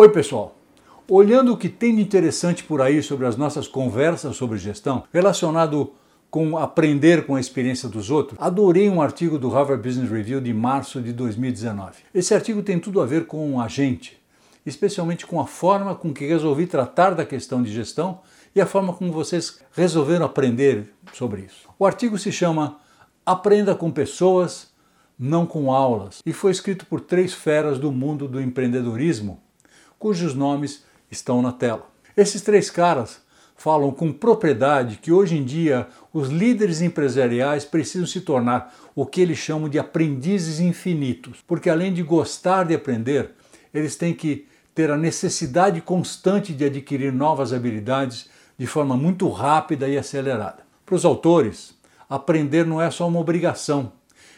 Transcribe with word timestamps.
Oi, 0.00 0.08
pessoal. 0.10 0.56
Olhando 1.08 1.52
o 1.52 1.56
que 1.56 1.68
tem 1.68 1.96
de 1.96 2.00
interessante 2.00 2.62
por 2.62 2.80
aí 2.80 3.02
sobre 3.02 3.26
as 3.26 3.36
nossas 3.36 3.66
conversas 3.66 4.36
sobre 4.36 4.56
gestão, 4.56 5.02
relacionado 5.12 5.92
com 6.30 6.56
aprender 6.56 7.26
com 7.26 7.34
a 7.34 7.40
experiência 7.40 7.88
dos 7.88 8.08
outros, 8.08 8.38
adorei 8.40 8.88
um 8.88 9.02
artigo 9.02 9.36
do 9.40 9.48
Harvard 9.48 9.82
Business 9.82 10.08
Review 10.08 10.40
de 10.40 10.54
março 10.54 11.02
de 11.02 11.12
2019. 11.12 11.96
Esse 12.14 12.32
artigo 12.32 12.62
tem 12.62 12.78
tudo 12.78 13.00
a 13.00 13.06
ver 13.06 13.26
com 13.26 13.60
a 13.60 13.66
gente, 13.66 14.16
especialmente 14.64 15.26
com 15.26 15.40
a 15.40 15.48
forma 15.48 15.96
com 15.96 16.14
que 16.14 16.24
resolvi 16.28 16.68
tratar 16.68 17.16
da 17.16 17.26
questão 17.26 17.60
de 17.60 17.72
gestão 17.72 18.20
e 18.54 18.60
a 18.60 18.66
forma 18.66 18.92
como 18.92 19.10
vocês 19.10 19.58
resolveram 19.72 20.26
aprender 20.26 20.94
sobre 21.12 21.40
isso. 21.40 21.68
O 21.76 21.84
artigo 21.84 22.16
se 22.16 22.30
chama 22.30 22.78
Aprenda 23.26 23.74
com 23.74 23.90
pessoas, 23.90 24.68
não 25.18 25.44
com 25.44 25.72
aulas, 25.72 26.22
e 26.24 26.32
foi 26.32 26.52
escrito 26.52 26.86
por 26.86 27.00
três 27.00 27.34
feras 27.34 27.80
do 27.80 27.90
mundo 27.90 28.28
do 28.28 28.40
empreendedorismo 28.40 29.42
cujos 29.98 30.34
nomes 30.34 30.84
estão 31.10 31.42
na 31.42 31.52
tela. 31.52 31.88
Esses 32.16 32.42
três 32.42 32.70
caras 32.70 33.20
falam 33.56 33.90
com 33.90 34.12
propriedade 34.12 34.98
que 34.98 35.10
hoje 35.10 35.36
em 35.36 35.44
dia 35.44 35.88
os 36.12 36.28
líderes 36.28 36.80
empresariais 36.80 37.64
precisam 37.64 38.06
se 38.06 38.20
tornar 38.20 38.72
o 38.94 39.04
que 39.04 39.20
eles 39.20 39.38
chamam 39.38 39.68
de 39.68 39.78
aprendizes 39.78 40.60
infinitos, 40.60 41.38
porque 41.46 41.68
além 41.68 41.92
de 41.92 42.02
gostar 42.02 42.64
de 42.64 42.74
aprender, 42.74 43.32
eles 43.74 43.96
têm 43.96 44.14
que 44.14 44.46
ter 44.74 44.90
a 44.92 44.96
necessidade 44.96 45.80
constante 45.80 46.52
de 46.52 46.64
adquirir 46.64 47.12
novas 47.12 47.52
habilidades 47.52 48.30
de 48.56 48.66
forma 48.66 48.96
muito 48.96 49.28
rápida 49.28 49.88
e 49.88 49.98
acelerada. 49.98 50.62
Para 50.86 50.94
os 50.94 51.04
autores, 51.04 51.74
aprender 52.08 52.64
não 52.64 52.80
é 52.80 52.88
só 52.90 53.08
uma 53.08 53.18
obrigação, 53.18 53.92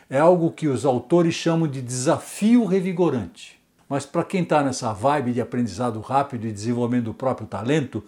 é 0.08 0.18
algo 0.18 0.50
que 0.50 0.66
os 0.66 0.86
autores 0.86 1.34
chamam 1.34 1.68
de 1.68 1.82
desafio 1.82 2.64
revigorante. 2.64 3.59
Mas 3.90 4.06
para 4.06 4.22
quem 4.22 4.44
está 4.44 4.62
nessa 4.62 4.92
vibe 4.92 5.32
de 5.32 5.40
aprendizado 5.40 5.98
rápido 5.98 6.46
e 6.46 6.52
desenvolvimento 6.52 7.06
do 7.06 7.14
próprio 7.14 7.48
talento, 7.48 8.04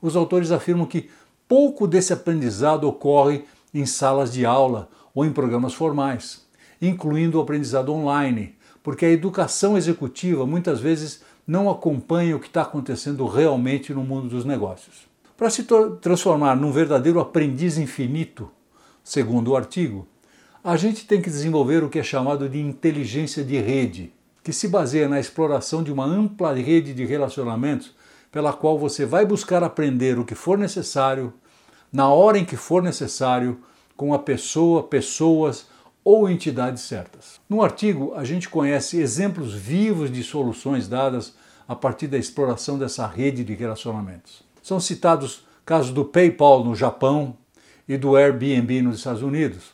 os 0.00 0.16
autores 0.16 0.50
afirmam 0.50 0.86
que 0.86 1.10
pouco 1.46 1.86
desse 1.86 2.14
aprendizado 2.14 2.88
ocorre 2.88 3.44
em 3.74 3.84
salas 3.84 4.32
de 4.32 4.46
aula 4.46 4.88
ou 5.14 5.26
em 5.26 5.32
programas 5.32 5.74
formais, 5.74 6.46
incluindo 6.80 7.36
o 7.36 7.42
aprendizado 7.42 7.92
online, 7.92 8.56
porque 8.82 9.04
a 9.04 9.10
educação 9.10 9.76
executiva 9.76 10.46
muitas 10.46 10.80
vezes 10.80 11.22
não 11.46 11.68
acompanha 11.68 12.34
o 12.34 12.40
que 12.40 12.46
está 12.46 12.62
acontecendo 12.62 13.26
realmente 13.26 13.92
no 13.92 14.02
mundo 14.02 14.30
dos 14.30 14.46
negócios. 14.46 15.06
Para 15.36 15.50
se 15.50 15.66
transformar 16.00 16.56
num 16.56 16.72
verdadeiro 16.72 17.20
aprendiz 17.20 17.76
infinito, 17.76 18.50
segundo 19.04 19.48
o 19.48 19.56
artigo, 19.56 20.08
a 20.64 20.74
gente 20.78 21.06
tem 21.06 21.20
que 21.20 21.28
desenvolver 21.28 21.84
o 21.84 21.90
que 21.90 21.98
é 21.98 22.02
chamado 22.02 22.48
de 22.48 22.58
inteligência 22.58 23.44
de 23.44 23.58
rede 23.60 24.12
que 24.42 24.52
se 24.52 24.68
baseia 24.68 25.08
na 25.08 25.20
exploração 25.20 25.82
de 25.82 25.92
uma 25.92 26.04
ampla 26.04 26.54
rede 26.54 26.94
de 26.94 27.04
relacionamentos 27.04 27.94
pela 28.30 28.52
qual 28.52 28.78
você 28.78 29.04
vai 29.04 29.24
buscar 29.24 29.62
aprender 29.62 30.18
o 30.18 30.24
que 30.24 30.34
for 30.34 30.58
necessário, 30.58 31.32
na 31.92 32.08
hora 32.08 32.38
em 32.38 32.44
que 32.44 32.56
for 32.56 32.82
necessário, 32.82 33.60
com 33.96 34.14
a 34.14 34.18
pessoa, 34.18 34.82
pessoas 34.82 35.66
ou 36.04 36.28
entidades 36.30 36.84
certas. 36.84 37.40
No 37.48 37.62
artigo, 37.62 38.14
a 38.14 38.24
gente 38.24 38.48
conhece 38.48 38.98
exemplos 38.98 39.52
vivos 39.52 40.10
de 40.10 40.22
soluções 40.22 40.88
dadas 40.88 41.34
a 41.66 41.74
partir 41.74 42.06
da 42.06 42.16
exploração 42.16 42.78
dessa 42.78 43.06
rede 43.06 43.44
de 43.44 43.54
relacionamentos. 43.54 44.42
São 44.62 44.80
citados 44.80 45.46
casos 45.66 45.90
do 45.90 46.04
PayPal 46.04 46.64
no 46.64 46.74
Japão 46.74 47.36
e 47.86 47.96
do 47.96 48.16
Airbnb 48.16 48.82
nos 48.82 48.98
Estados 48.98 49.22
Unidos, 49.22 49.72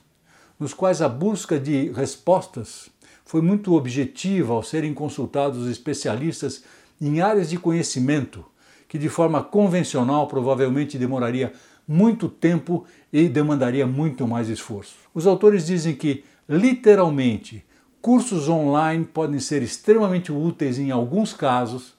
nos 0.59 0.73
quais 0.73 1.03
a 1.03 1.09
busca 1.09 1.59
de 1.59 1.91
respostas 1.93 2.89
foi 3.25 3.41
muito 3.41 3.75
objetiva 3.75 4.53
ao 4.53 4.63
serem 4.63 4.93
consultados 4.93 5.69
especialistas 5.69 6.63
em 7.01 7.21
áreas 7.21 7.49
de 7.49 7.59
conhecimento 7.59 8.45
que, 8.89 8.99
de 8.99 9.09
forma 9.09 9.43
convencional, 9.43 10.27
provavelmente 10.27 10.99
demoraria 10.99 11.53
muito 11.87 12.29
tempo 12.29 12.85
e 13.13 13.29
demandaria 13.29 13.87
muito 13.87 14.27
mais 14.27 14.49
esforço. 14.49 14.95
Os 15.15 15.27
autores 15.27 15.67
dizem 15.67 15.95
que, 15.95 16.25
literalmente, 16.49 17.65
cursos 18.01 18.49
online 18.49 19.05
podem 19.05 19.41
ser 19.41 19.63
extremamente 19.63 20.31
úteis 20.31 20.79
em 20.79 20.91
alguns 20.91 21.33
casos, 21.33 21.95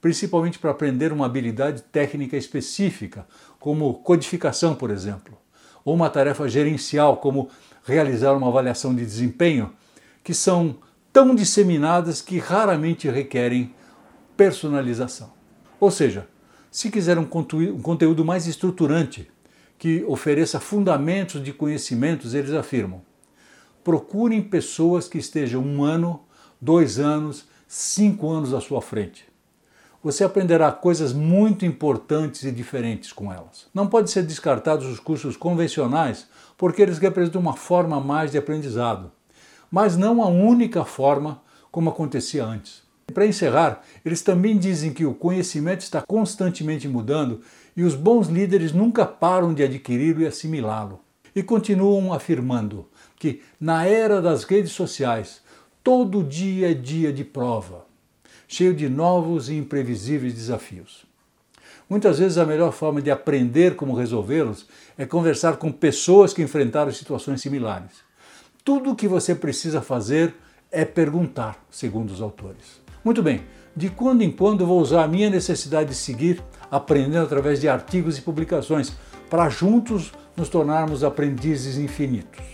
principalmente 0.00 0.58
para 0.58 0.70
aprender 0.70 1.12
uma 1.12 1.26
habilidade 1.26 1.82
técnica 1.82 2.36
específica, 2.36 3.26
como 3.58 3.94
codificação, 3.94 4.74
por 4.74 4.90
exemplo, 4.90 5.36
ou 5.84 5.94
uma 5.94 6.08
tarefa 6.08 6.48
gerencial, 6.48 7.18
como 7.18 7.50
realizar 7.84 8.32
uma 8.32 8.48
avaliação 8.48 8.94
de 8.94 9.04
desempenho 9.04 9.72
que 10.22 10.34
são 10.34 10.78
tão 11.12 11.34
disseminadas 11.34 12.20
que 12.22 12.38
raramente 12.38 13.08
requerem 13.08 13.74
personalização. 14.36 15.32
Ou 15.78 15.90
seja, 15.90 16.28
se 16.70 16.90
quiser 16.90 17.18
um 17.18 17.24
conteúdo 17.24 18.24
mais 18.24 18.46
estruturante, 18.46 19.30
que 19.78 20.04
ofereça 20.06 20.60
fundamentos 20.60 21.42
de 21.42 21.52
conhecimentos, 21.52 22.34
eles 22.34 22.52
afirmam: 22.52 23.02
procurem 23.82 24.42
pessoas 24.42 25.08
que 25.08 25.18
estejam 25.18 25.62
um 25.62 25.82
ano, 25.82 26.22
dois 26.60 26.98
anos, 26.98 27.48
cinco 27.66 28.30
anos 28.30 28.52
à 28.52 28.60
sua 28.60 28.82
frente. 28.82 29.24
Você 30.02 30.24
aprenderá 30.24 30.72
coisas 30.72 31.12
muito 31.12 31.66
importantes 31.66 32.44
e 32.44 32.52
diferentes 32.52 33.12
com 33.12 33.30
elas. 33.32 33.66
Não 33.74 33.86
pode 33.86 34.10
ser 34.10 34.22
descartados 34.22 34.86
os 34.86 34.98
cursos 34.98 35.36
convencionais, 35.36 36.26
porque 36.56 36.80
eles 36.80 36.98
representam 36.98 37.40
uma 37.40 37.54
forma 37.54 38.00
mais 38.00 38.30
de 38.30 38.38
aprendizado 38.38 39.12
mas 39.70 39.96
não 39.96 40.22
a 40.22 40.26
única 40.26 40.84
forma 40.84 41.40
como 41.70 41.90
acontecia 41.90 42.44
antes. 42.44 42.82
Para 43.12 43.26
encerrar, 43.26 43.82
eles 44.04 44.22
também 44.22 44.56
dizem 44.58 44.92
que 44.92 45.04
o 45.04 45.14
conhecimento 45.14 45.80
está 45.80 46.02
constantemente 46.02 46.88
mudando 46.88 47.40
e 47.76 47.82
os 47.82 47.94
bons 47.94 48.28
líderes 48.28 48.72
nunca 48.72 49.04
param 49.04 49.52
de 49.52 49.62
adquiri-lo 49.62 50.22
e 50.22 50.26
assimilá-lo. 50.26 51.00
E 51.34 51.42
continuam 51.42 52.12
afirmando 52.12 52.86
que, 53.16 53.42
na 53.60 53.84
era 53.84 54.20
das 54.20 54.44
redes 54.44 54.72
sociais, 54.72 55.40
todo 55.82 56.24
dia 56.24 56.70
é 56.70 56.74
dia 56.74 57.12
de 57.12 57.24
prova, 57.24 57.86
cheio 58.48 58.74
de 58.74 58.88
novos 58.88 59.48
e 59.48 59.54
imprevisíveis 59.54 60.34
desafios. 60.34 61.04
Muitas 61.88 62.18
vezes 62.18 62.38
a 62.38 62.46
melhor 62.46 62.72
forma 62.72 63.02
de 63.02 63.10
aprender 63.10 63.74
como 63.74 63.94
resolvê-los 63.94 64.66
é 64.96 65.04
conversar 65.04 65.56
com 65.56 65.72
pessoas 65.72 66.32
que 66.32 66.42
enfrentaram 66.42 66.92
situações 66.92 67.40
similares. 67.40 68.09
Tudo 68.64 68.90
o 68.90 68.96
que 68.96 69.08
você 69.08 69.34
precisa 69.34 69.80
fazer 69.80 70.34
é 70.70 70.84
perguntar, 70.84 71.64
segundo 71.70 72.10
os 72.10 72.20
autores. 72.20 72.80
Muito 73.04 73.22
bem, 73.22 73.42
de 73.74 73.88
quando 73.88 74.22
em 74.22 74.30
quando 74.30 74.66
vou 74.66 74.80
usar 74.80 75.04
a 75.04 75.08
minha 75.08 75.30
necessidade 75.30 75.90
de 75.90 75.94
seguir, 75.94 76.42
aprendendo 76.70 77.24
através 77.24 77.60
de 77.60 77.68
artigos 77.68 78.18
e 78.18 78.22
publicações, 78.22 78.92
para 79.28 79.48
juntos 79.48 80.12
nos 80.36 80.48
tornarmos 80.48 81.02
aprendizes 81.02 81.78
infinitos. 81.78 82.44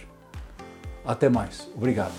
Até 1.04 1.28
mais. 1.28 1.68
Obrigado. 1.74 2.12